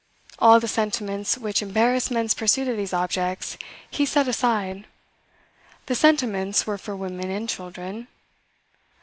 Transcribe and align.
All 0.39 0.59
the 0.59 0.67
sentiments 0.67 1.37
which 1.37 1.61
embarrass 1.61 2.09
men's 2.09 2.33
pursuit 2.33 2.67
of 2.67 2.75
these 2.75 2.91
objects, 2.91 3.55
he 3.87 4.03
set 4.03 4.27
aside. 4.27 4.87
The 5.85 5.93
sentiments 5.93 6.65
were 6.65 6.79
for 6.79 6.95
women 6.95 7.29
and 7.29 7.47
children. 7.47 8.07